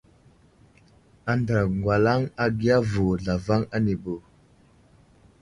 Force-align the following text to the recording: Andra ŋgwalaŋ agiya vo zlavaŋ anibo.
Andra 1.31 1.61
ŋgwalaŋ 1.75 2.21
agiya 2.43 2.77
vo 2.89 3.05
zlavaŋ 3.21 3.61
anibo. 3.75 4.15